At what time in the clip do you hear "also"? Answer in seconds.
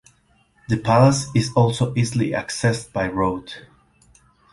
1.53-1.93